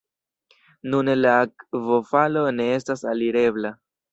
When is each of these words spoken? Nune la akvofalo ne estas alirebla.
Nune 0.93 1.15
la 1.19 1.35
akvofalo 1.43 2.47
ne 2.59 2.69
estas 2.79 3.05
alirebla. 3.13 3.77